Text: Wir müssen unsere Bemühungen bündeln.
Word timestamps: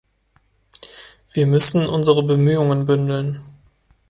Wir 1.31 1.45
müssen 1.45 1.85
unsere 1.85 2.23
Bemühungen 2.23 2.87
bündeln. 2.87 3.43